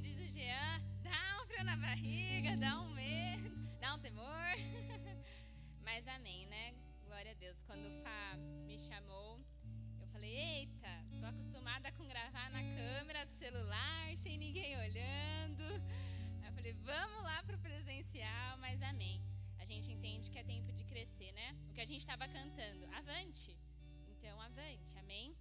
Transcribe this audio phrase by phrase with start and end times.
[0.00, 4.56] diz o Jean, dá um frio na barriga, dá um medo, dá um temor.
[5.84, 6.74] Mas amém, né?
[7.04, 7.60] Glória a Deus.
[7.66, 9.38] Quando o Fá me chamou,
[10.00, 15.64] eu falei: Eita, tô acostumada com gravar na câmera do celular, sem ninguém olhando.
[16.40, 19.22] Aí eu falei: Vamos lá pro presencial, mas amém.
[19.58, 21.54] A gente entende que é tempo de crescer, né?
[21.68, 23.54] O que a gente estava cantando, avante.
[24.08, 25.36] Então, avante, amém?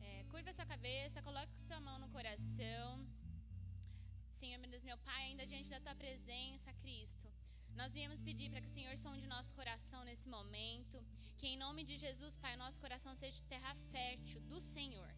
[0.00, 3.06] É, curva sua cabeça, coloque sua mão no coração.
[4.40, 7.28] Senhor, meu Pai, ainda diante da tua presença, Cristo.
[7.76, 10.98] Nós viemos pedir para que o Senhor sonde nosso coração nesse momento.
[11.36, 15.10] Que em nome de Jesus, Pai, nosso coração seja terra fértil do Senhor.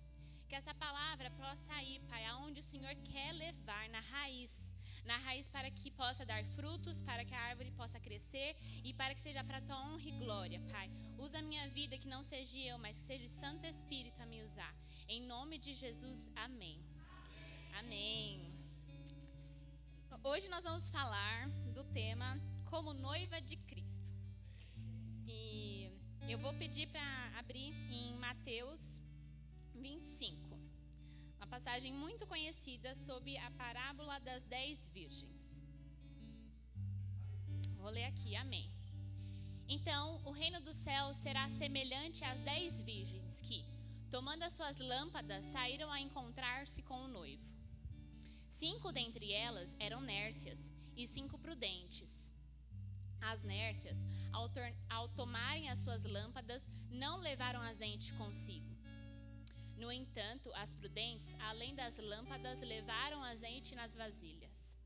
[0.49, 4.75] Que essa palavra possa ir, Pai, aonde o Senhor quer levar, na raiz.
[5.05, 9.15] Na raiz para que possa dar frutos, para que a árvore possa crescer e para
[9.15, 10.91] que seja para a tua honra e glória, Pai.
[11.17, 14.27] Usa a minha vida, que não seja eu, mas que seja o Santo Espírito a
[14.27, 14.75] me usar.
[15.07, 16.81] Em nome de Jesus, amém.
[17.73, 18.52] Amém.
[20.21, 24.13] Hoje nós vamos falar do tema como noiva de Cristo.
[25.27, 25.91] E
[26.29, 29.03] eu vou pedir para abrir em Mateus
[29.75, 30.61] 25,
[31.37, 35.57] uma passagem muito conhecida sobre a parábola das dez virgens.
[37.77, 38.71] Vou ler aqui, amém.
[39.67, 43.65] Então, o reino do céu será semelhante às dez virgens que,
[44.11, 47.52] tomando as suas lâmpadas, saíram a encontrar-se com o noivo.
[48.63, 52.33] Cinco dentre elas eram nércias e cinco prudentes.
[53.21, 53.99] As nércias,
[54.33, 54.49] ao,
[54.89, 58.73] ao tomarem as suas lâmpadas, não levaram azeite consigo.
[59.77, 64.77] No entanto, as prudentes, além das lâmpadas, levaram azeite nas vasilhas.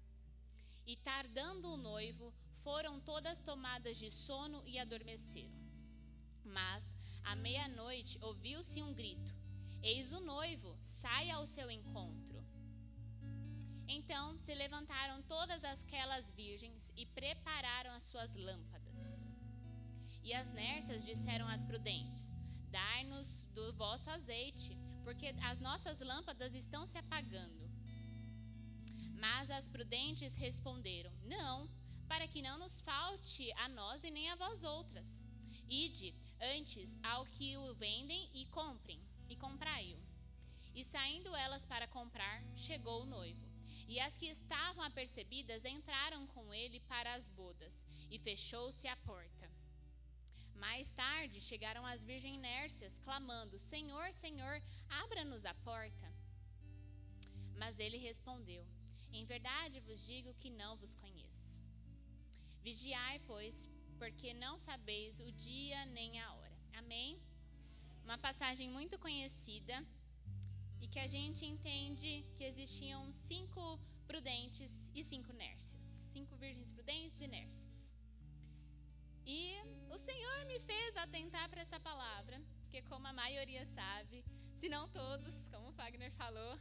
[0.87, 2.33] E tardando o noivo,
[2.65, 5.61] foram todas tomadas de sono e adormeceram.
[6.43, 6.83] Mas,
[7.23, 9.35] à meia-noite, ouviu-se um grito:
[9.83, 12.26] Eis o noivo, saia ao seu encontro.
[13.89, 19.23] Então se levantaram todas aquelas virgens e prepararam as suas lâmpadas.
[20.23, 22.29] E as nércias disseram às prudentes:
[22.71, 27.71] Dai-nos do vosso azeite, porque as nossas lâmpadas estão se apagando.
[29.21, 31.71] Mas as prudentes responderam: Não,
[32.09, 35.25] para que não nos falte a nós e nem a vós outras.
[35.69, 39.99] Ide antes ao que o vendem e comprem, e comprai-o.
[40.75, 43.46] E saindo elas para comprar, chegou o noivo.
[43.87, 49.51] E as que estavam apercebidas entraram com ele para as bodas, e fechou-se a porta.
[50.57, 56.13] Mais tarde chegaram as virgens nércias, clamando: Senhor, Senhor, abra-nos a porta.
[57.57, 58.67] Mas ele respondeu:
[59.13, 61.61] Em verdade vos digo que não vos conheço.
[62.63, 63.69] Vigiai, pois,
[63.99, 66.57] porque não sabeis o dia nem a hora.
[66.75, 67.21] Amém?
[68.05, 69.85] Uma passagem muito conhecida
[70.81, 75.85] e que a gente entende que existiam cinco prudentes e cinco nércias.
[76.13, 77.93] Cinco virgens prudentes e nércias.
[79.27, 79.57] E
[79.91, 84.25] o Senhor me fez atentar para essa palavra, porque como a maioria sabe,
[84.59, 86.59] se não todos, como o Wagner falou,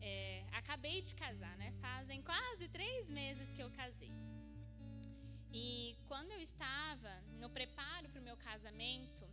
[0.00, 1.72] é, acabei de casar, né?
[1.80, 4.12] Fazem quase três meses que eu casei.
[5.52, 9.28] E quando eu estava no preparo para o meu casamento,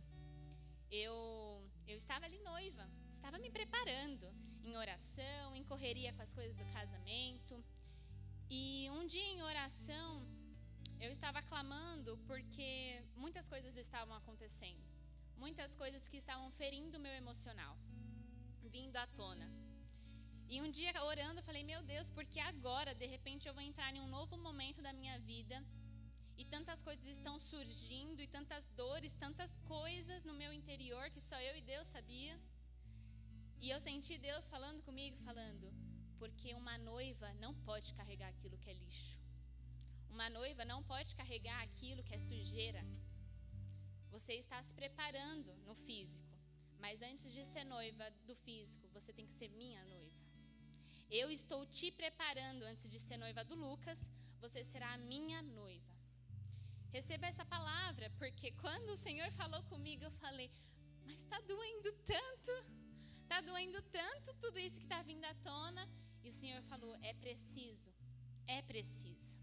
[0.90, 4.26] eu, eu estava ali noiva, estava me preparando
[4.64, 7.64] em oração, em correria com as coisas do casamento.
[8.48, 10.24] E um dia em oração,
[11.00, 14.84] eu estava clamando porque muitas coisas estavam acontecendo,
[15.36, 17.76] muitas coisas que estavam ferindo o meu emocional,
[18.62, 19.50] vindo à tona.
[20.48, 23.94] E um dia orando, eu falei: Meu Deus, porque agora, de repente, eu vou entrar
[23.94, 25.64] em um novo momento da minha vida
[26.40, 31.38] e tantas coisas estão surgindo, e tantas dores, tantas coisas no meu interior que só
[31.48, 32.34] eu e Deus sabia.
[33.60, 35.66] E eu senti Deus falando comigo, falando:
[36.18, 39.18] porque uma noiva não pode carregar aquilo que é lixo.
[40.08, 42.82] Uma noiva não pode carregar aquilo que é sujeira.
[44.10, 46.34] Você está se preparando no físico,
[46.78, 50.18] mas antes de ser noiva do físico, você tem que ser minha noiva.
[51.10, 54.00] Eu estou te preparando antes de ser noiva do Lucas,
[54.40, 55.99] você será a minha noiva.
[56.92, 60.50] Receba essa palavra, porque quando o Senhor falou comigo, eu falei:
[61.06, 62.52] Mas está doendo tanto,
[63.22, 65.88] está doendo tanto tudo isso que está vindo à tona.
[66.24, 67.90] E o Senhor falou: É preciso,
[68.46, 69.38] é preciso.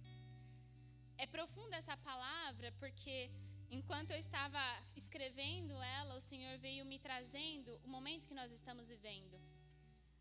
[1.18, 3.32] É profunda essa palavra, porque
[3.72, 4.62] enquanto eu estava
[4.96, 9.40] escrevendo ela, o Senhor veio me trazendo o momento que nós estamos vivendo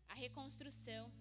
[0.07, 1.11] a reconstrução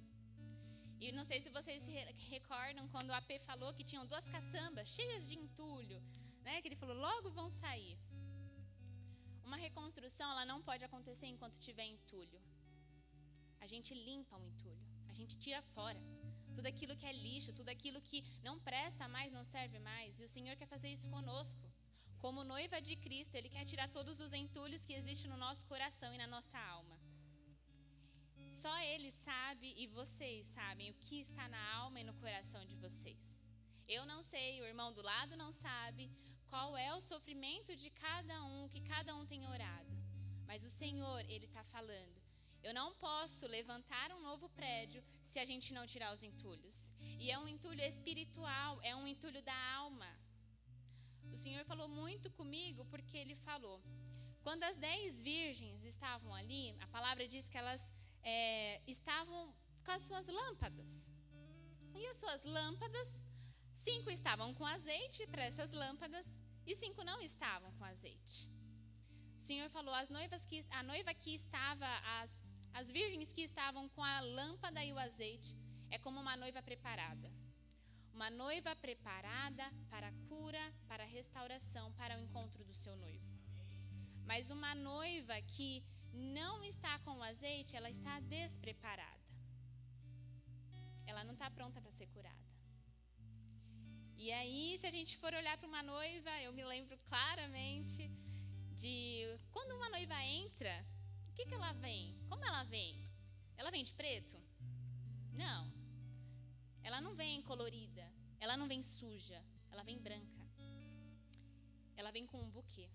[1.01, 1.93] e não sei se vocês se
[2.37, 6.03] recordam quando o AP falou que tinham duas caçambas cheias de entulho,
[6.43, 6.61] né?
[6.61, 7.99] Que ele falou, logo vão sair.
[9.45, 12.41] Uma reconstrução, ela não pode acontecer enquanto tiver entulho.
[13.61, 14.87] A gente limpa o entulho.
[15.09, 16.01] A gente tira fora.
[16.55, 20.19] Tudo aquilo que é lixo, tudo aquilo que não presta mais, não serve mais.
[20.19, 21.71] E o Senhor quer fazer isso conosco.
[22.19, 26.13] Como noiva de Cristo, Ele quer tirar todos os entulhos que existem no nosso coração
[26.15, 26.96] e na nossa alma.
[28.67, 32.75] Só Ele sabe e vocês sabem o que está na alma e no coração de
[32.75, 33.41] vocês.
[33.87, 36.11] Eu não sei, o irmão do lado não sabe
[36.49, 39.93] qual é o sofrimento de cada um, que cada um tem orado.
[40.49, 42.21] Mas o Senhor, Ele está falando.
[42.61, 46.91] Eu não posso levantar um novo prédio se a gente não tirar os entulhos.
[47.21, 50.11] E é um entulho espiritual, é um entulho da alma.
[51.33, 53.81] O Senhor falou muito comigo porque Ele falou.
[54.43, 57.95] Quando as dez virgens estavam ali, a palavra diz que elas
[58.99, 59.55] estavam
[59.85, 60.93] com as suas lâmpadas.
[61.95, 63.09] E as suas lâmpadas,
[63.89, 66.27] cinco estavam com azeite para essas lâmpadas
[66.67, 68.39] e cinco não estavam com azeite.
[69.39, 71.91] O Senhor falou: as noivas que, a noiva que estava,
[72.21, 72.31] as
[72.79, 75.57] as virgens que estavam com a lâmpada e o azeite
[75.91, 77.33] é como uma noiva preparada.
[78.13, 83.25] Uma noiva preparada para a cura, para a restauração, para o encontro do seu noivo.
[84.27, 85.83] Mas uma noiva que
[86.17, 89.27] não está com o azeite, ela está despreparada.
[91.07, 92.47] Ela não está pronta para ser curada.
[94.17, 98.11] E aí, se a gente for olhar para uma noiva, eu me lembro claramente
[98.75, 100.85] de quando uma noiva entra
[101.37, 102.17] que, que ela vem?
[102.31, 103.07] Como ela vem?
[103.59, 104.37] Ela vem de preto?
[105.35, 105.71] Não.
[106.83, 108.11] Ela não vem colorida.
[108.41, 109.41] Ela não vem suja.
[109.71, 110.43] Ela vem branca.
[111.95, 112.89] Ela vem com um buquê,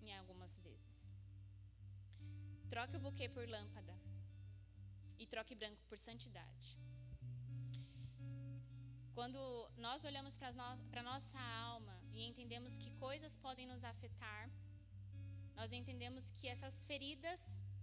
[0.00, 0.91] em algumas vezes.
[2.72, 3.94] Troque o buquê por lâmpada.
[5.18, 6.68] E troque branco por santidade.
[9.16, 9.38] Quando
[9.76, 14.48] nós olhamos para a nossa alma e entendemos que coisas podem nos afetar,
[15.54, 17.42] nós entendemos que essas feridas,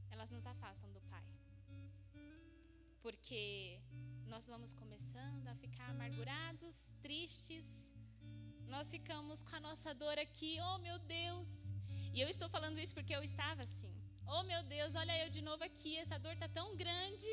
[0.10, 1.28] elas nos afastam do Pai.
[3.04, 3.80] Porque
[4.26, 7.68] nós vamos começando a ficar amargurados, tristes.
[8.68, 11.48] Nós ficamos com a nossa dor aqui, oh meu Deus.
[12.12, 13.99] E eu estou falando isso porque eu estava assim.
[14.32, 17.32] Oh meu Deus, olha eu de novo aqui, essa dor está tão grande.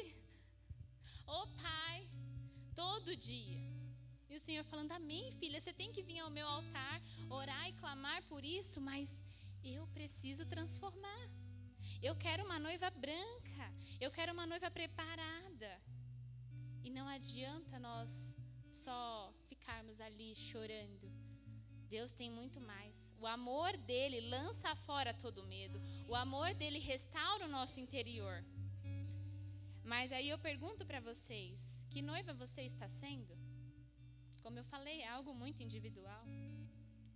[1.26, 2.08] Oh Pai,
[2.74, 3.60] todo dia.
[4.30, 7.74] E o Senhor falando, amém, filha, você tem que vir ao meu altar, orar e
[7.74, 9.22] clamar por isso, mas
[9.62, 11.24] eu preciso transformar.
[12.02, 13.66] Eu quero uma noiva branca.
[14.00, 15.72] Eu quero uma noiva preparada.
[16.82, 18.34] E não adianta nós
[18.72, 21.15] só ficarmos ali chorando.
[21.86, 23.12] Deus tem muito mais.
[23.18, 25.80] O amor dele lança fora todo medo.
[26.08, 28.44] O amor dele restaura o nosso interior.
[29.84, 33.34] Mas aí eu pergunto para vocês: que noiva você está sendo?
[34.42, 36.24] Como eu falei, é algo muito individual.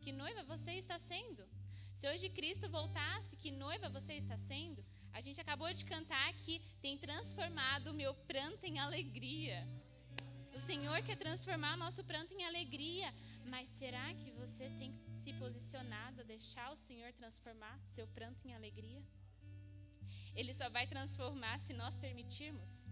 [0.01, 1.47] Que noiva você está sendo?
[1.95, 4.85] Se hoje Cristo voltasse, que noiva você está sendo?
[5.13, 9.67] A gente acabou de cantar que tem transformado o meu pranto em alegria.
[10.55, 13.13] O Senhor quer transformar nosso pranto em alegria.
[13.47, 14.93] Mas será que você tem
[15.23, 19.03] se posicionado a deixar o Senhor transformar seu pranto em alegria?
[20.35, 22.87] Ele só vai transformar se nós permitirmos.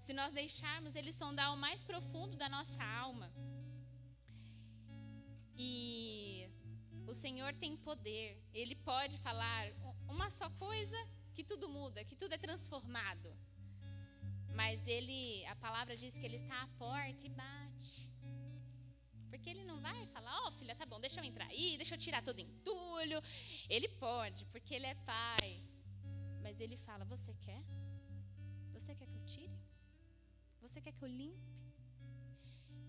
[0.00, 3.32] Se nós deixarmos Ele sondar o mais profundo da nossa alma.
[5.56, 6.48] E
[7.06, 8.38] o Senhor tem poder.
[8.52, 9.72] Ele pode falar
[10.08, 10.96] uma só coisa
[11.34, 13.34] que tudo muda, que tudo é transformado.
[14.56, 18.10] Mas ele, a palavra diz que ele está à porta e bate.
[19.30, 21.94] Porque ele não vai falar, ó oh, filha, tá bom, deixa eu entrar aí, deixa
[21.94, 23.22] eu tirar todo entulho.
[23.68, 25.62] Ele pode, porque ele é pai.
[26.42, 27.62] Mas ele fala, você quer?
[28.72, 29.58] Você quer que eu tire?
[30.62, 31.56] Você quer que eu limpe?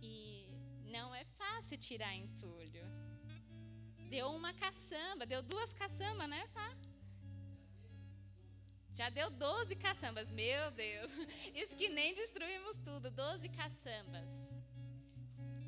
[0.02, 0.48] E
[0.86, 2.86] não é fácil tirar entulho.
[4.10, 6.70] Deu uma caçamba, deu duas caçambas, né, pá?
[8.98, 11.12] Já deu 12 caçambas, meu Deus.
[11.54, 14.30] Isso que nem destruímos tudo, 12 caçambas.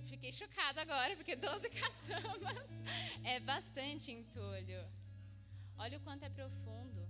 [0.08, 2.70] Fiquei chocada agora, porque 12 caçambas
[3.24, 4.82] é bastante entulho.
[5.78, 7.08] Olha o quanto é profundo.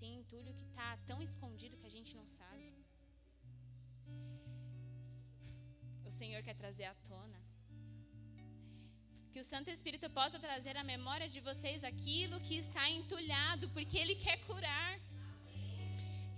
[0.00, 2.74] Tem entulho que está tão escondido que a gente não sabe.
[6.04, 7.47] O Senhor quer trazer à tona.
[9.38, 13.96] Que o Santo Espírito possa trazer à memória de vocês aquilo que está entulhado, porque
[13.96, 14.98] Ele quer curar.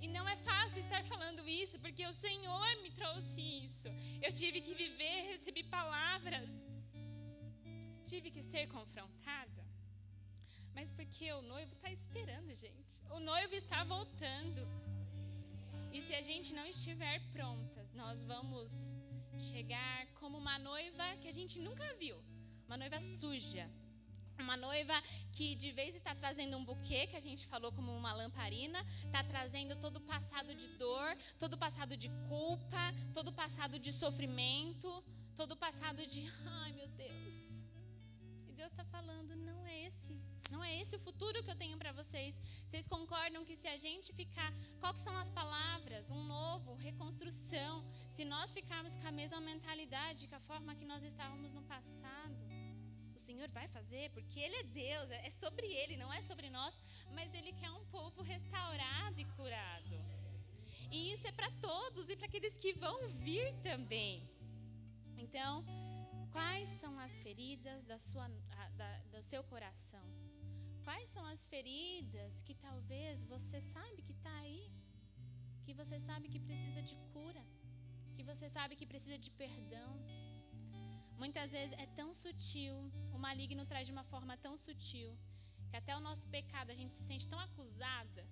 [0.02, 3.88] E não é fácil estar falando isso, porque o Senhor me trouxe isso.
[4.21, 6.50] Eu tive que viver, recebi palavras.
[8.04, 9.64] Tive que ser confrontada.
[10.75, 12.97] Mas porque o noivo está esperando, gente.
[13.16, 14.62] O noivo está voltando.
[15.90, 18.75] E se a gente não estiver prontas, nós vamos
[19.50, 22.21] chegar como uma noiva que a gente nunca viu
[22.71, 23.69] uma noiva suja,
[24.39, 24.95] Uma noiva
[25.33, 29.25] que de vez está trazendo um buquê, que a gente falou como uma lamparina, está
[29.25, 33.93] trazendo todo o passado de dor, todo o passado de culpa, todo o passado de
[33.93, 34.89] sofrimento,
[35.35, 37.35] todo o passado de, ai meu Deus.
[38.49, 40.17] E Deus está falando, não é esse,
[40.49, 42.41] não é esse o futuro que eu tenho para vocês.
[42.67, 46.09] Vocês concordam que se a gente ficar, qual que são as palavras?
[46.09, 47.85] Um novo, reconstrução.
[48.11, 52.50] Se nós ficarmos com a mesma mentalidade, com a forma que nós estávamos no passado,
[53.31, 56.75] Senhor vai fazer, porque Ele é Deus, é sobre Ele, não é sobre nós,
[57.17, 59.97] mas Ele quer um povo restaurado e curado.
[60.91, 62.97] E isso é para todos e para aqueles que vão
[63.27, 64.29] vir também.
[65.17, 65.53] Então,
[66.33, 68.27] quais são as feridas da sua,
[68.81, 70.07] da, do seu coração?
[70.83, 74.65] Quais são as feridas que talvez você sabe que está aí?
[75.65, 77.45] Que você sabe que precisa de cura?
[78.17, 79.91] Que você sabe que precisa de perdão?
[81.23, 82.75] Muitas vezes é tão sutil,
[83.17, 85.11] o maligno traz de uma forma tão sutil,
[85.71, 88.23] que até o nosso pecado a gente se sente tão acusada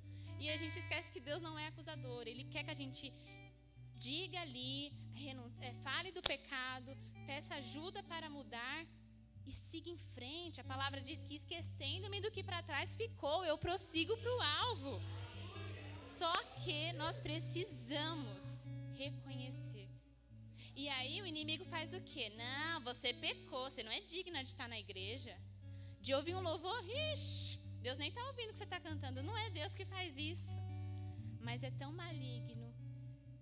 [0.40, 2.22] e a gente esquece que Deus não é acusador.
[2.26, 3.12] Ele quer que a gente
[4.06, 4.90] diga ali,
[5.60, 8.86] é, fale do pecado, peça ajuda para mudar
[9.46, 10.62] e siga em frente.
[10.62, 14.92] A palavra diz que esquecendo-me do que para trás ficou, eu prossigo para o alvo.
[16.06, 18.64] Só que nós precisamos
[18.96, 19.67] reconhecer
[20.82, 22.26] e aí o inimigo faz o quê?
[22.42, 25.36] Não, você pecou, você não é digna de estar na igreja.
[26.00, 26.78] De ouvir um louvor,
[27.12, 29.20] ixi, Deus nem está ouvindo o que você está cantando.
[29.20, 30.54] Não é Deus que faz isso.
[31.40, 32.72] Mas é tão maligno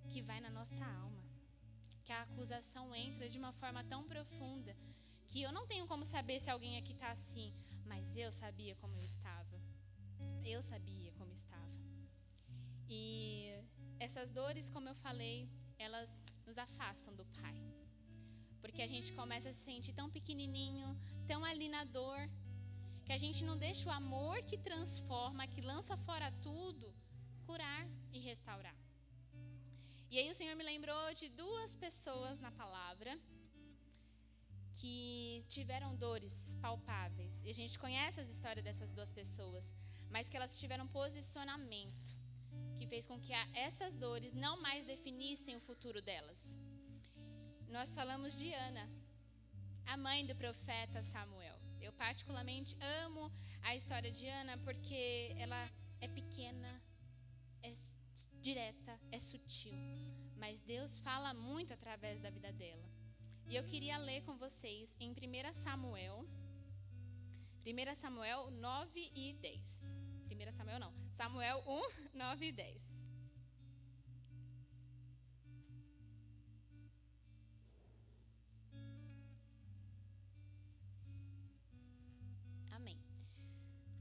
[0.08, 1.22] que vai na nossa alma.
[2.06, 4.74] Que a acusação entra de uma forma tão profunda
[5.28, 7.52] que eu não tenho como saber se alguém aqui está assim.
[7.84, 9.60] Mas eu sabia como eu estava.
[10.42, 11.76] Eu sabia como estava.
[12.88, 13.60] E
[13.98, 16.08] essas dores, como eu falei, elas
[16.46, 17.56] nos afastam do Pai.
[18.62, 20.88] Porque a gente começa a se sentir tão pequenininho,
[21.26, 22.20] tão ali na dor,
[23.04, 26.94] que a gente não deixa o amor que transforma, que lança fora tudo,
[27.46, 28.76] curar e restaurar.
[30.10, 33.18] E aí o Senhor me lembrou de duas pessoas na palavra
[34.80, 37.44] que tiveram dores palpáveis.
[37.44, 39.72] E a gente conhece as histórias dessas duas pessoas,
[40.10, 42.25] mas que elas tiveram posicionamento
[42.78, 46.56] que fez com que essas dores não mais definissem o futuro delas.
[47.68, 48.88] Nós falamos de Ana,
[49.86, 51.58] a mãe do profeta Samuel.
[51.80, 53.30] Eu particularmente amo
[53.62, 56.82] a história de Ana porque ela é pequena,
[57.62, 57.74] é
[58.40, 59.74] direta, é sutil,
[60.36, 62.88] mas Deus fala muito através da vida dela.
[63.48, 66.26] E eu queria ler com vocês em 1 Samuel,
[67.64, 70.05] 1 Samuel 9 e 10.
[70.26, 70.92] 1 Samuel não.
[71.14, 71.62] Samuel
[72.14, 72.82] 1, 9 e 10.
[82.72, 82.98] Amém.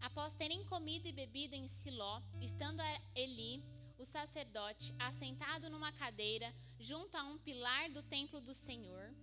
[0.02, 2.82] Após terem comido e bebido em Siló, estando
[3.16, 3.64] Eli,
[3.98, 9.14] o sacerdote, assentado numa cadeira junto a um pilar do templo do Senhor,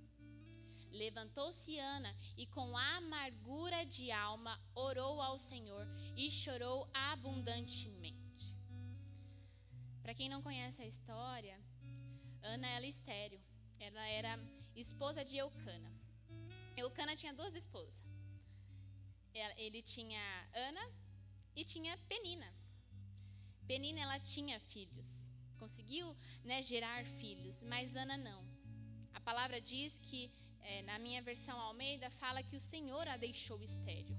[0.93, 8.55] Levantou-se Ana e, com amargura de alma, orou ao Senhor e chorou abundantemente.
[10.03, 11.59] Para quem não conhece a história,
[12.43, 13.41] Ana era estéreo.
[13.79, 14.39] Ela era
[14.77, 15.93] esposa de Eucana.
[16.77, 18.03] Eucana tinha duas esposas.
[19.57, 20.23] Ele tinha
[20.53, 20.85] Ana
[21.57, 22.53] e tinha Penina.
[23.67, 28.45] Penina ela tinha filhos, conseguiu né, gerar filhos, mas Ana não.
[29.15, 30.31] A palavra diz que
[30.63, 34.17] é, na minha versão Almeida, fala que o Senhor a deixou estéreo.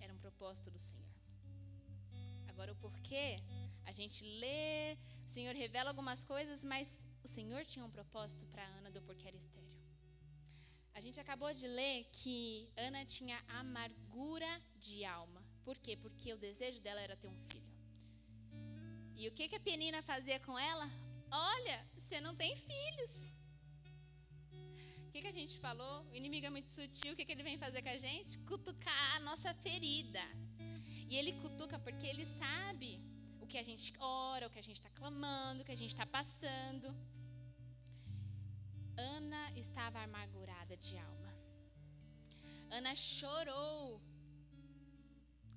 [0.00, 1.04] Era um propósito do Senhor.
[2.48, 3.36] Agora, o porquê,
[3.84, 4.96] a gente lê,
[5.26, 9.28] o Senhor revela algumas coisas, mas o Senhor tinha um propósito para Ana do porquê
[9.28, 9.74] era estéreo.
[10.94, 15.42] A gente acabou de ler que Ana tinha amargura de alma.
[15.64, 15.96] Por quê?
[15.96, 17.74] Porque o desejo dela era ter um filho.
[19.16, 20.88] E o que, que a Penina fazia com ela?
[21.30, 23.33] Olha, você não tem filhos
[25.14, 26.04] que, que a gente falou?
[26.10, 27.12] O inimigo é muito sutil.
[27.12, 28.36] O que, que ele vem fazer com a gente?
[28.50, 30.24] Cutucar a nossa ferida.
[31.08, 33.00] E ele cutuca porque ele sabe
[33.40, 35.92] o que a gente ora, o que a gente está clamando, o que a gente
[35.94, 36.88] está passando.
[38.96, 41.32] Ana estava amargurada de alma.
[42.68, 44.02] Ana chorou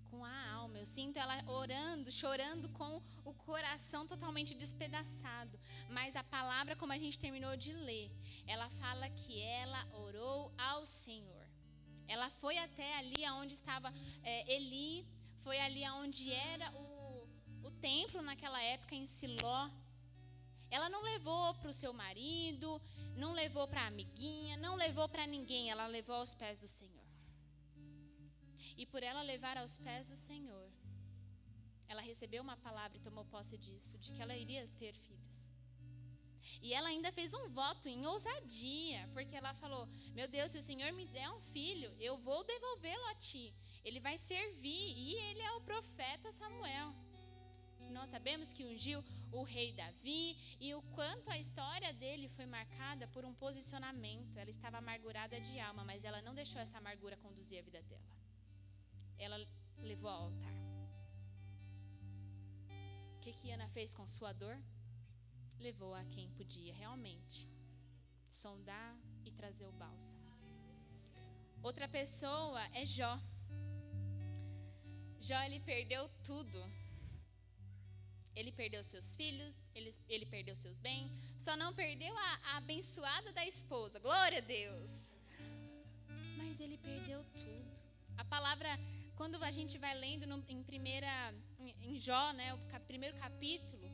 [0.09, 0.77] com a alma.
[0.77, 5.59] Eu sinto ela orando, chorando com o coração totalmente despedaçado.
[5.89, 8.11] Mas a palavra, como a gente terminou de ler,
[8.45, 11.45] ela fala que ela orou ao Senhor.
[12.07, 15.05] Ela foi até ali onde estava é, Eli,
[15.43, 17.27] foi ali onde era o,
[17.63, 19.69] o templo naquela época em Siló.
[20.69, 22.81] Ela não levou para o seu marido,
[23.15, 26.96] não levou para a amiguinha, não levou para ninguém, ela levou aos pés do Senhor.
[28.77, 30.69] E por ela levar aos pés do Senhor,
[31.87, 35.37] ela recebeu uma palavra e tomou posse disso, de que ela iria ter filhos.
[36.61, 40.67] E ela ainda fez um voto em ousadia, porque ela falou: Meu Deus, se o
[40.69, 43.53] Senhor me der um filho, eu vou devolvê-lo a ti.
[43.83, 46.93] Ele vai servir, e ele é o profeta Samuel.
[47.91, 53.07] Nós sabemos que ungiu o rei Davi e o quanto a história dele foi marcada
[53.07, 54.37] por um posicionamento.
[54.37, 58.16] Ela estava amargurada de alma, mas ela não deixou essa amargura conduzir a vida dela.
[59.17, 59.37] Ela
[59.79, 60.53] levou ao altar.
[63.15, 64.57] O que, que Ana fez com sua dor?
[65.59, 67.47] Levou a quem podia realmente
[68.31, 68.95] sondar
[69.25, 70.27] e trazer o bálsamo.
[71.63, 73.19] Outra pessoa é Jó.
[75.19, 76.59] Jó ele perdeu tudo.
[78.35, 83.33] Ele perdeu seus filhos, ele, ele perdeu seus bens, só não perdeu a, a abençoada
[83.33, 83.97] da esposa.
[83.97, 84.91] Glória a Deus!
[86.37, 87.81] Mas ele perdeu tudo.
[88.15, 88.69] A palavra,
[89.17, 91.11] quando a gente vai lendo no, em primeira,
[91.81, 93.85] em, Jó, né, o cap, primeiro capítulo,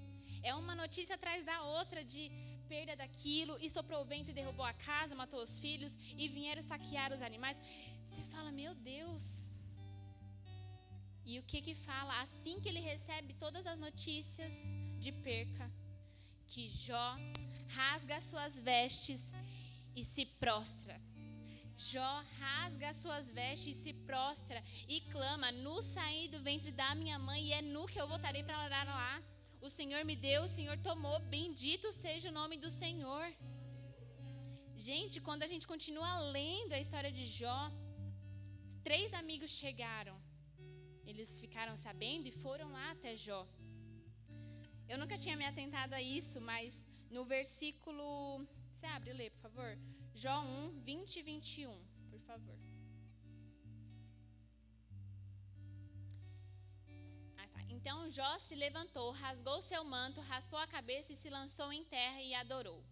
[0.44, 2.30] é uma notícia atrás da outra de
[2.68, 6.62] perda daquilo, e soprou o vento e derrubou a casa, matou os filhos, e vieram
[6.62, 7.58] saquear os animais.
[8.06, 9.24] Você fala, meu Deus,
[11.26, 12.22] e o que que fala?
[12.22, 14.54] Assim que ele recebe todas as notícias
[15.00, 15.72] de perca,
[16.48, 17.16] que Jó
[17.70, 19.32] rasga suas vestes
[19.96, 21.00] e se prostra.
[21.92, 27.42] Jó rasga suas vestes se prostra e clama: Nu saí do ventre da minha mãe
[27.48, 29.14] e é nu que eu voltarei para lá.
[29.62, 33.26] O Senhor me deu, o Senhor tomou, bendito seja o nome do Senhor.
[34.76, 37.72] Gente, quando a gente continua lendo a história de Jó,
[38.84, 40.18] três amigos chegaram
[41.06, 43.48] eles ficaram sabendo e foram lá até Jó.
[44.88, 48.46] Eu nunca tinha me atentado a isso, mas no versículo.
[48.74, 49.78] Você abre lê, por favor.
[50.16, 51.76] Jó 1, 20 e 21,
[52.12, 52.56] por favor.
[57.36, 57.62] Ah, tá.
[57.68, 62.22] Então Jó se levantou, rasgou seu manto, raspou a cabeça e se lançou em terra
[62.22, 62.84] e adorou.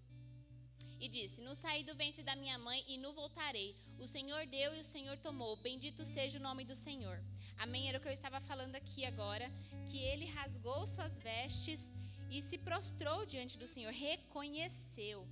[0.99, 3.75] E disse: No saí do ventre da minha mãe e no voltarei.
[3.99, 5.55] O Senhor deu e o Senhor tomou.
[5.57, 7.23] Bendito seja o nome do Senhor.
[7.55, 7.87] Amém?
[7.87, 9.47] Era o que eu estava falando aqui agora.
[9.85, 11.91] Que ele rasgou suas vestes
[12.31, 13.93] e se prostrou diante do Senhor.
[13.93, 15.27] Reconheceu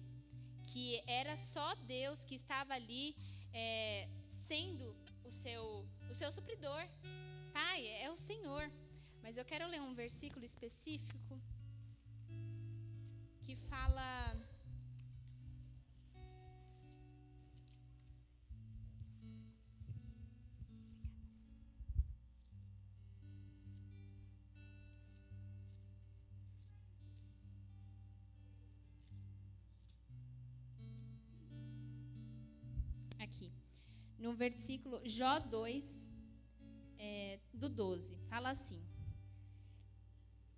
[0.71, 3.15] que era só Deus que estava ali
[3.53, 5.63] é, sendo o seu,
[6.09, 6.83] o seu supridor.
[7.53, 8.71] Pai, é o Senhor.
[9.23, 11.41] Mas eu quero ler um versículo específico
[13.45, 14.35] que fala
[33.29, 33.51] aqui.
[34.17, 36.07] No versículo Jó 2,
[36.97, 38.81] é, do 12, fala assim: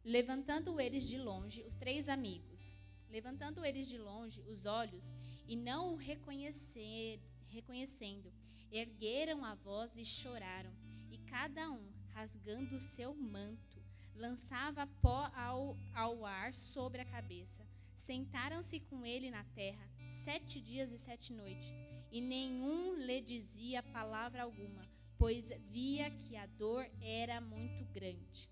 [0.03, 2.61] Levantando eles de longe, os três amigos,
[3.09, 5.11] levantando eles de longe os olhos
[5.47, 8.33] e não o reconhecer, reconhecendo,
[8.71, 10.73] ergueram a voz e choraram,
[11.11, 13.79] e cada um, rasgando o seu manto,
[14.15, 17.67] lançava pó ao, ao ar sobre a cabeça.
[17.95, 24.43] Sentaram-se com ele na terra sete dias e sete noites e nenhum lhe dizia palavra
[24.43, 24.83] alguma,
[25.17, 28.49] pois via que a dor era muito grande.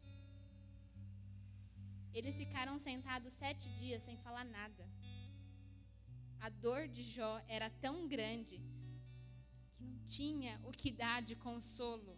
[2.14, 4.88] Eles ficaram sentados sete dias sem falar nada.
[6.40, 8.62] A dor de Jó era tão grande
[9.76, 12.18] que não tinha o que dar de consolo.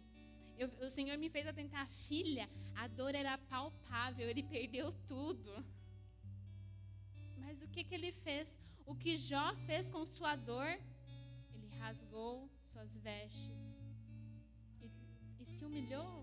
[0.56, 5.52] Eu, o Senhor me fez atentar, filha, a dor era palpável, ele perdeu tudo.
[7.36, 8.56] Mas o que, que ele fez?
[8.86, 10.78] O que Jó fez com sua dor
[11.82, 12.34] rasgou
[12.70, 13.62] suas vestes
[14.80, 14.88] e,
[15.42, 16.16] e se humilhou.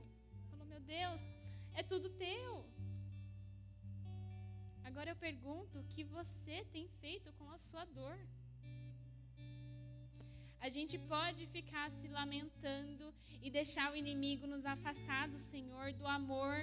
[0.49, 1.21] Falou: Meu Deus,
[1.79, 2.51] é tudo teu.
[4.89, 8.17] Agora eu pergunto: o que você tem feito com a sua dor?
[10.67, 13.05] A gente pode ficar se lamentando
[13.41, 16.55] e deixar o inimigo nos afastar do Senhor, do amor,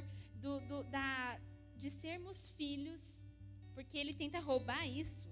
[0.44, 1.38] do, do, da,
[1.82, 3.02] de sermos filhos,
[3.74, 5.26] porque ele tenta roubar isso.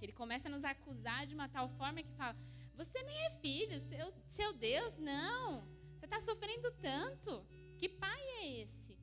[0.00, 2.36] Ele começa a nos acusar de uma tal forma que fala:
[2.76, 5.66] você nem é filho, seu, seu Deus, não.
[5.94, 7.44] Você está sofrendo tanto.
[7.78, 8.96] Que pai é esse?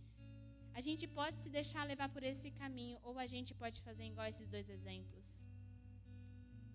[0.74, 4.28] A gente pode se deixar levar por esse caminho, ou a gente pode fazer igual
[4.28, 5.28] esses dois exemplos.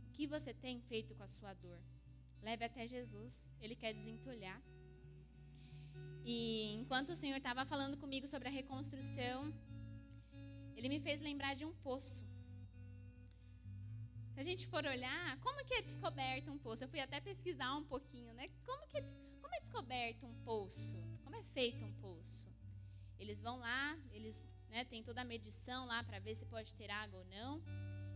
[0.07, 1.81] O que você tem feito com a sua dor?
[2.43, 4.61] Leve até Jesus, Ele quer desentulhar.
[6.25, 9.53] E enquanto o Senhor estava falando comigo sobre a reconstrução,
[10.77, 12.28] Ele me fez lembrar de um poço.
[14.39, 16.85] Se a gente for olhar, como que é descoberto um poço?
[16.85, 18.49] Eu fui até pesquisar um pouquinho, né?
[18.65, 19.03] Como que é,
[19.43, 20.97] como é descoberto um poço?
[21.25, 22.47] Como é feito um poço?
[23.19, 27.19] Eles vão lá, eles né, toda a medição lá para ver se pode ter água
[27.19, 27.61] ou não.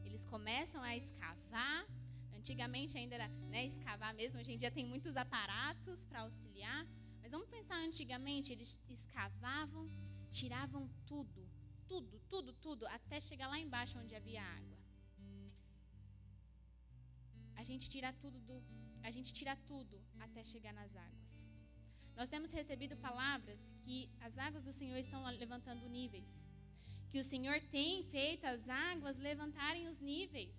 [0.05, 1.89] Eles começam a escavar.
[2.33, 6.87] Antigamente ainda era né, escavar mesmo, hoje em dia tem muitos aparatos para auxiliar.
[7.21, 9.91] Mas vamos pensar antigamente, eles escavavam,
[10.31, 11.51] tiravam tudo,
[11.89, 14.82] tudo, tudo, tudo, até chegar lá embaixo onde havia água.
[17.57, 18.63] A gente tira tudo do,
[19.03, 21.47] a gente tira tudo até chegar nas águas.
[22.17, 26.31] Nós temos recebido palavras que as águas do Senhor estão levantando níveis.
[27.11, 30.55] Que o Senhor tem feito as águas levantarem os níveis.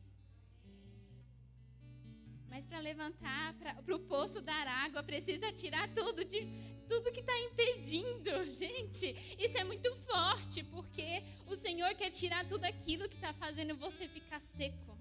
[2.50, 6.42] Mas para levantar, para o poço dar água, precisa tirar tudo de
[6.88, 9.16] tudo que está impedindo, gente.
[9.40, 14.08] Isso é muito forte, porque o Senhor quer tirar tudo aquilo que está fazendo você
[14.08, 14.93] ficar seco.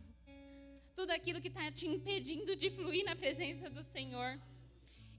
[0.95, 4.39] Tudo aquilo que está te impedindo de fluir na presença do Senhor.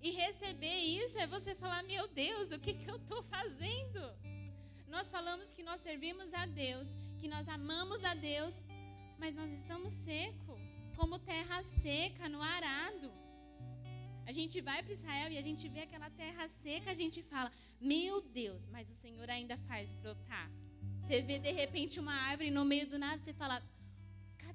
[0.01, 4.01] E receber isso é você falar: meu Deus, o que, que eu estou fazendo?
[4.87, 6.87] Nós falamos que nós servimos a Deus,
[7.19, 8.55] que nós amamos a Deus,
[9.17, 10.53] mas nós estamos seco,
[10.95, 13.11] como terra seca no arado.
[14.25, 17.51] A gente vai para Israel e a gente vê aquela terra seca, a gente fala:
[17.79, 20.49] Meu Deus, mas o Senhor ainda faz brotar.
[20.99, 23.61] Você vê de repente uma árvore no meio do nada, você fala: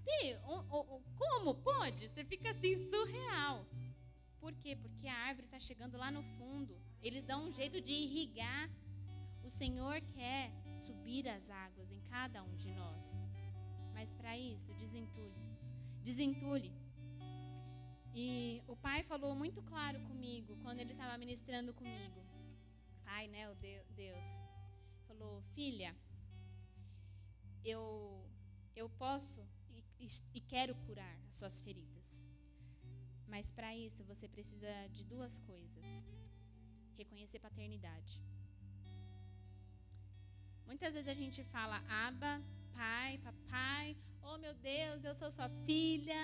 [0.08, 0.38] Cadê?
[1.18, 2.08] Como pode?
[2.08, 3.66] Você fica assim surreal.
[4.40, 4.74] Por quê?
[4.74, 6.80] Porque a árvore está chegando lá no fundo.
[7.02, 8.70] Eles dão um jeito de irrigar.
[9.44, 10.50] O Senhor quer
[10.86, 13.06] subir as águas em cada um de nós.
[13.92, 15.34] Mas para isso, desentule.
[16.02, 16.72] Desentule.
[18.14, 22.24] E o pai falou muito claro comigo quando ele estava ministrando comigo.
[23.04, 24.26] Pai, né, o Deus,
[25.06, 25.94] falou: "Filha,
[27.64, 28.24] eu
[28.74, 29.40] eu posso
[30.00, 32.22] e, quero curar as suas feridas.
[33.26, 36.04] Mas para isso você precisa de duas coisas:
[36.96, 38.22] reconhecer paternidade.
[40.66, 42.42] Muitas vezes a gente fala aba,
[42.74, 46.20] pai, papai, oh meu Deus, eu sou sua filha,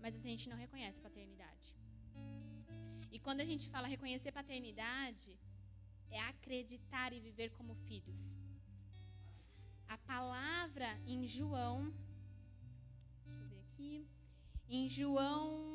[0.00, 1.68] mas a gente não reconhece paternidade.
[3.10, 5.38] E quando a gente fala reconhecer paternidade,
[6.10, 8.36] é acreditar e viver como filhos.
[9.88, 11.92] A palavra em João,
[13.82, 14.06] aqui,
[14.68, 15.72] em João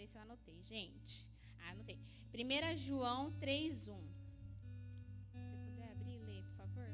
[0.00, 1.28] sei se eu anotei, gente.
[1.60, 1.98] Ah, anotei.
[2.32, 4.00] 1 João 3:1.
[5.30, 6.88] Se puder abrir e ler, por favor.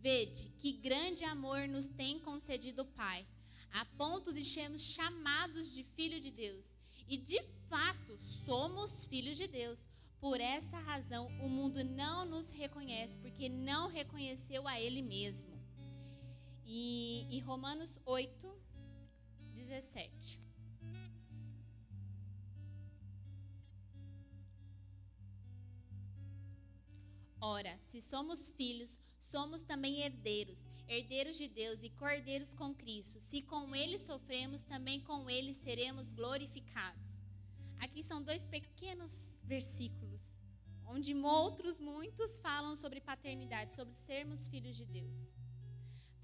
[0.00, 3.26] Vede que grande amor nos tem concedido o Pai,
[3.70, 6.72] a ponto de sermos chamados de filho de Deus.
[7.06, 9.86] E de fato somos filhos de Deus.
[10.20, 15.53] Por essa razão, o mundo não nos reconhece, porque não reconheceu a Ele mesmo.
[16.66, 18.52] E, e Romanos 8,
[19.54, 20.40] 17.
[27.40, 33.20] Ora, se somos filhos, somos também herdeiros, herdeiros de Deus e cordeiros com Cristo.
[33.20, 37.04] Se com Ele sofremos, também com Ele seremos glorificados.
[37.78, 40.22] Aqui são dois pequenos versículos,
[40.86, 45.43] onde outros muitos falam sobre paternidade, sobre sermos filhos de Deus.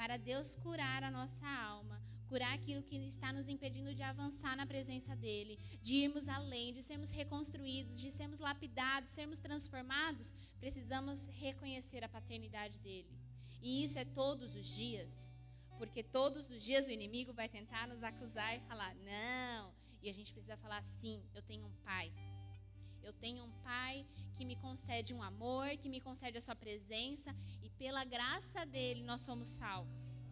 [0.01, 4.65] Para Deus curar a nossa alma, curar aquilo que está nos impedindo de avançar na
[4.65, 12.03] presença dEle, de irmos além, de sermos reconstruídos, de sermos lapidados, sermos transformados, precisamos reconhecer
[12.03, 13.15] a paternidade dEle.
[13.61, 15.15] E isso é todos os dias,
[15.77, 19.71] porque todos os dias o inimigo vai tentar nos acusar e falar: não.
[20.03, 22.11] E a gente precisa falar: sim, eu tenho um pai.
[23.03, 27.35] Eu tenho um pai que me concede um amor, que me concede a sua presença,
[27.63, 30.23] e pela graça dele nós somos salvos.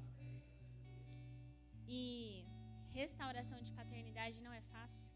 [1.87, 2.44] E
[2.90, 5.11] restauração de paternidade não é fácil.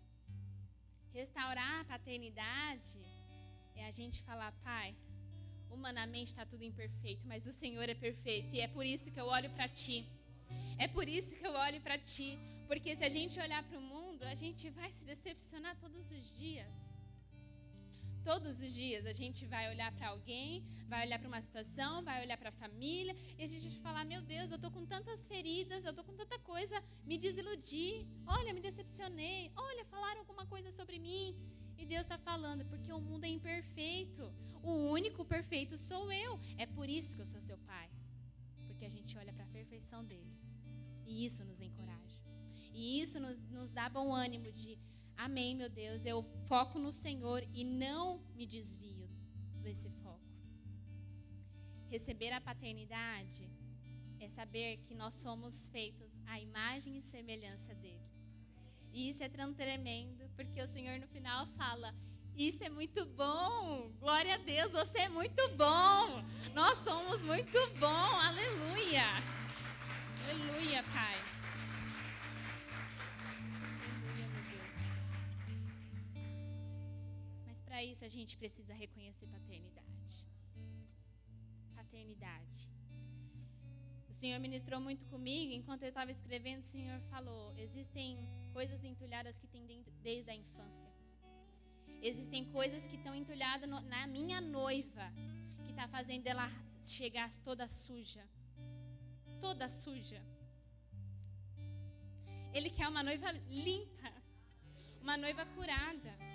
[1.12, 2.98] Restaurar a paternidade
[3.74, 4.94] é a gente falar, pai,
[5.70, 9.26] humanamente está tudo imperfeito, mas o Senhor é perfeito e é por isso que eu
[9.26, 10.06] olho para ti.
[10.78, 13.82] É por isso que eu olho para ti, porque se a gente olhar para o
[13.82, 16.91] mundo, a gente vai se decepcionar todos os dias.
[18.24, 22.22] Todos os dias a gente vai olhar para alguém, vai olhar para uma situação, vai
[22.24, 25.26] olhar para a família e a gente vai falar: Meu Deus, eu estou com tantas
[25.26, 28.06] feridas, eu estou com tanta coisa, me desiludi.
[28.24, 29.50] Olha, me decepcionei.
[29.56, 31.36] Olha, falaram alguma coisa sobre mim.
[31.76, 34.32] E Deus está falando, porque o mundo é imperfeito.
[34.62, 36.38] O único perfeito sou eu.
[36.56, 37.90] É por isso que eu sou seu pai.
[38.68, 40.32] Porque a gente olha para a perfeição dele.
[41.04, 42.20] E isso nos encoraja.
[42.72, 44.78] E isso nos, nos dá bom ânimo de
[45.16, 46.04] Amém, meu Deus.
[46.04, 49.08] Eu foco no Senhor e não me desvio
[49.60, 50.20] desse foco.
[51.88, 53.48] Receber a paternidade
[54.18, 58.10] é saber que nós somos feitos à imagem e semelhança dele.
[58.92, 61.94] E isso é tão tremendo, porque o Senhor no final fala:
[62.36, 63.90] Isso é muito bom.
[63.98, 66.22] Glória a Deus, você é muito bom.
[66.54, 67.86] Nós somos muito bom.
[67.86, 69.04] Aleluia.
[70.24, 71.31] Aleluia, Pai.
[77.72, 80.16] Para isso a gente precisa reconhecer paternidade.
[81.74, 82.58] Paternidade.
[84.10, 85.54] O Senhor ministrou muito comigo.
[85.54, 88.18] Enquanto eu estava escrevendo, o Senhor falou: existem
[88.52, 89.64] coisas entulhadas que tem
[90.02, 90.92] desde a infância.
[92.10, 95.06] Existem coisas que estão entulhadas no, na minha noiva,
[95.64, 96.48] que está fazendo ela
[96.84, 98.24] chegar toda suja.
[99.40, 100.22] Toda suja.
[102.52, 104.12] Ele quer uma noiva limpa,
[105.00, 106.31] uma noiva curada.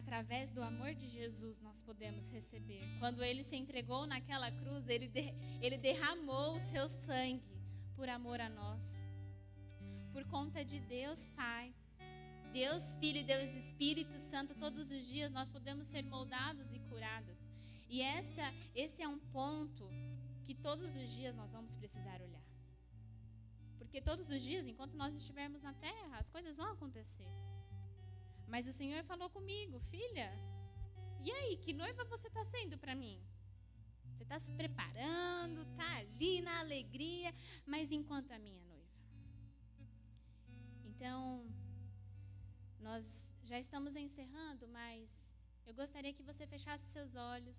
[0.00, 2.82] Através do amor de Jesus nós podemos receber.
[2.98, 5.26] Quando ele se entregou naquela cruz, ele, de,
[5.60, 7.44] ele derramou o seu sangue
[7.96, 8.82] por amor a nós
[10.10, 11.74] por conta de Deus Pai.
[12.52, 17.38] Deus Filho e Deus Espírito Santo, todos os dias nós podemos ser moldados e curadas.
[17.88, 18.42] E essa,
[18.74, 19.84] esse é um ponto
[20.46, 22.48] que todos os dias nós vamos precisar olhar.
[23.78, 27.28] Porque todos os dias, enquanto nós estivermos na terra, as coisas vão acontecer.
[28.50, 30.30] Mas o Senhor falou comigo, filha,
[31.22, 33.18] e aí, que noiva você está sendo para mim?
[34.12, 37.34] Você está se preparando, está ali na alegria,
[37.66, 38.60] mas enquanto a minha
[41.00, 41.46] então,
[42.78, 43.04] nós
[43.42, 45.08] já estamos encerrando, mas
[45.66, 47.58] eu gostaria que você fechasse seus olhos.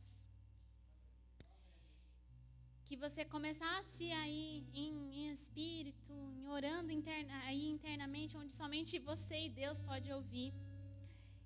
[2.86, 9.48] Que você começasse aí em, em espírito, em orando interna, aí internamente, onde somente você
[9.48, 10.54] e Deus pode ouvir.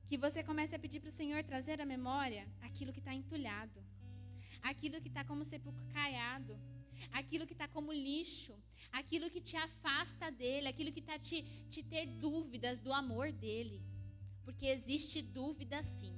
[0.08, 3.84] Que você comece a pedir para o Senhor trazer à memória aquilo que está entulhado,
[4.62, 6.56] aquilo que está como sepulcro caiado
[7.12, 8.54] aquilo que está como lixo,
[8.92, 13.82] aquilo que te afasta dele, aquilo que está te, te ter dúvidas do amor dele.
[14.44, 16.16] Porque existe dúvida sim,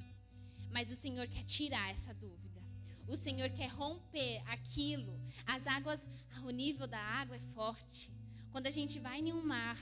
[0.71, 2.61] mas o Senhor quer tirar essa dúvida.
[3.07, 5.17] O Senhor quer romper aquilo.
[5.45, 6.05] As águas,
[6.43, 8.11] o nível da água é forte.
[8.51, 9.77] Quando a gente vai em um mar,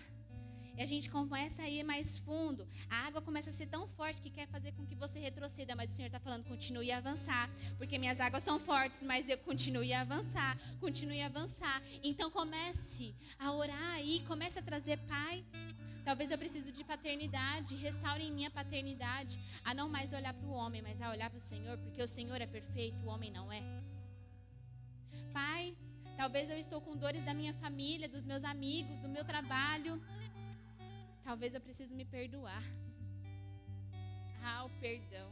[0.77, 4.21] e a gente começa a ir mais fundo, a água começa a ser tão forte
[4.21, 7.49] que quer fazer com que você retroceda, mas o Senhor está falando, continue a avançar,
[7.77, 11.81] porque minhas águas são fortes, mas eu continue a avançar, continue a avançar.
[12.03, 15.43] Então comece a orar aí, comece a trazer Pai.
[16.03, 20.51] Talvez eu precise de paternidade, restaure em minha paternidade, a não mais olhar para o
[20.51, 23.51] homem, mas a olhar para o Senhor, porque o Senhor é perfeito, o homem não
[23.51, 23.63] é.
[25.33, 25.75] Pai,
[26.15, 29.99] talvez eu estou com dores da minha família, dos meus amigos, do meu trabalho.
[31.27, 32.63] Talvez eu precise me perdoar.
[34.43, 35.29] Ah, o perdão.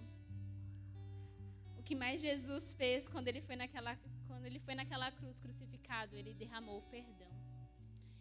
[1.77, 3.95] O que mais Jesus fez quando ele foi naquela,
[4.27, 7.31] quando ele foi naquela cruz crucificado, ele derramou o perdão.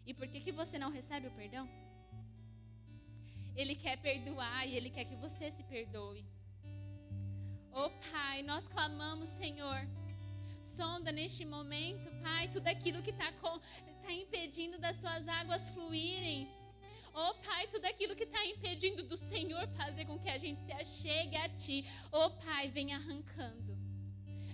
[0.05, 1.67] E por que, que você não recebe o perdão?
[3.55, 6.23] Ele quer perdoar e ele quer que você se perdoe.
[7.71, 9.79] Oh Pai, nós clamamos, Senhor.
[10.61, 13.31] Sonda neste momento, Pai, tudo aquilo que está
[14.03, 16.47] tá impedindo das suas águas fluírem.
[17.15, 20.71] Oh Pai, tudo aquilo que está impedindo do Senhor fazer com que a gente se
[20.71, 21.85] achegue a Ti.
[22.11, 23.77] Oh Pai, venha arrancando.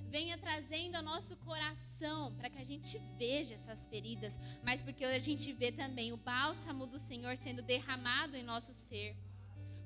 [0.10, 5.20] Venha trazendo ao nosso coração para que a gente veja essas feridas, mas porque a
[5.20, 9.16] gente vê também o bálsamo do Senhor sendo derramado em nosso ser,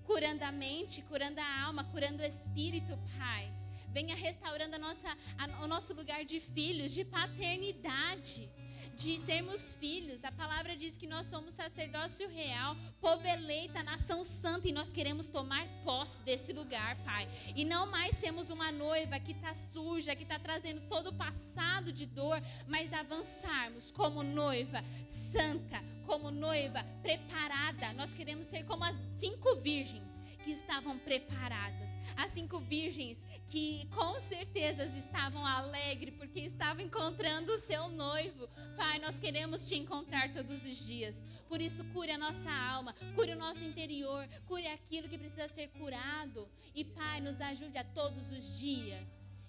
[0.03, 3.53] curando a mente, curando a alma, curando o espírito, Pai.
[3.89, 8.49] Venha restaurando a nossa, a, o nosso lugar de filhos, de paternidade
[8.95, 10.23] de sermos filhos.
[10.23, 15.27] A palavra diz que nós somos sacerdócio real, povo eleita, nação santa, e nós queremos
[15.27, 17.27] tomar posse desse lugar, Pai.
[17.55, 21.91] E não mais sermos uma noiva que está suja, que está trazendo todo o passado
[21.91, 27.93] de dor, mas avançarmos como noiva santa, como noiva preparada.
[27.93, 30.12] Nós queremos ser como as cinco virgens
[30.43, 37.57] que estavam preparadas as cinco virgens que com certeza estavam alegres porque estavam encontrando o
[37.57, 38.47] seu noivo.
[38.75, 41.21] Pai, nós queremos te encontrar todos os dias.
[41.47, 45.67] Por isso, cure a nossa alma, cure o nosso interior, cure aquilo que precisa ser
[45.69, 46.47] curado.
[46.73, 49.05] E, Pai, nos ajude a todos os dias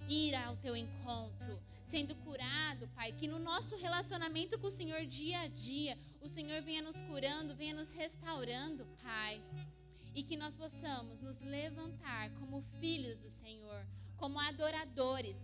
[0.07, 5.41] ir ao teu encontro, sendo curado, Pai, que no nosso relacionamento com o Senhor dia
[5.41, 9.41] a dia, o Senhor venha nos curando, venha nos restaurando, Pai
[10.15, 13.85] e que nós possamos nos levantar como filhos do Senhor,
[14.17, 15.37] como adoradores.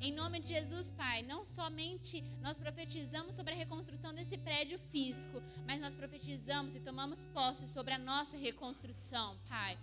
[0.00, 5.42] Em nome de Jesus, Pai, não somente nós profetizamos sobre a reconstrução desse prédio físico,
[5.66, 9.78] mas nós profetizamos e tomamos posse sobre a nossa reconstrução, Pai.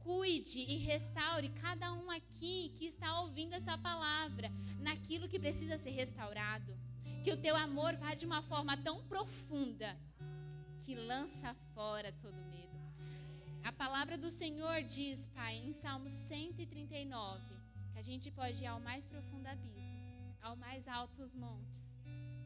[0.00, 5.90] Cuide e restaure cada um aqui que está ouvindo essa palavra naquilo que precisa ser
[5.90, 6.76] restaurado.
[7.22, 9.96] Que o teu amor vá de uma forma tão profunda
[10.82, 12.51] que lança fora todo medo.
[13.64, 17.40] A palavra do Senhor diz, Pai, em Salmo 139,
[17.92, 21.92] que a gente pode ir ao mais profundo abismo, ao mais altos montes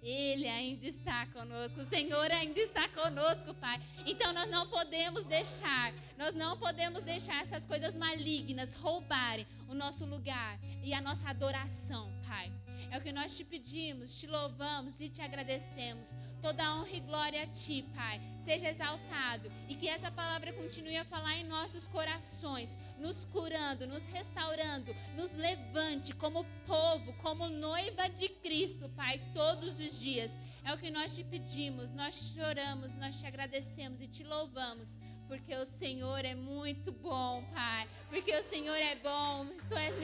[0.09, 3.81] ele ainda está conosco, o Senhor ainda está conosco, Pai.
[4.07, 10.05] Então nós não podemos deixar, nós não podemos deixar essas coisas malignas roubarem o nosso
[10.07, 12.53] lugar e a nossa adoração, Pai.
[12.91, 16.07] É o que nós te pedimos, te louvamos e te agradecemos.
[16.47, 18.21] Toda honra e glória a ti, Pai.
[18.45, 24.07] Seja exaltado e que essa palavra continue a falar em nossos corações, nos curando, nos
[24.07, 30.31] restaurando, nos levante como povo, como noiva de Cristo, Pai, todos os dias.
[30.63, 34.89] É o que nós te pedimos, nós choramos, nós te agradecemos e te louvamos
[35.29, 37.89] porque o Senhor é muito bom, Pai.
[38.09, 39.47] Porque o Senhor é bom.
[39.69, 39.95] Tu és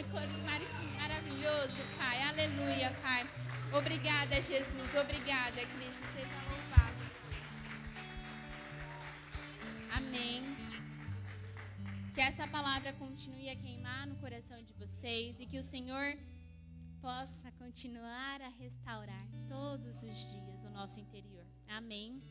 [0.42, 2.22] maravilhoso, Pai.
[2.22, 3.28] Aleluia, Pai.
[3.72, 4.94] Obrigada, Jesus.
[4.94, 6.04] Obrigada, Cristo.
[6.06, 7.02] Seja louvado.
[9.90, 10.44] Amém.
[12.14, 16.16] Que essa palavra continue a queimar no coração de vocês e que o Senhor
[17.00, 21.46] possa continuar a restaurar todos os dias o nosso interior.
[21.68, 22.22] Amém.